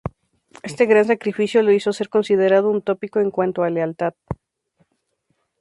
Este 0.63 0.87
gran 0.87 1.05
sacrificio 1.05 1.61
lo 1.61 1.71
hizo 1.71 1.93
ser 1.93 2.09
considerado 2.09 2.71
un 2.71 2.81
tópico 2.81 3.19
en 3.19 3.29
cuanto 3.29 3.61
a 3.61 3.69
lealtad. 3.69 4.15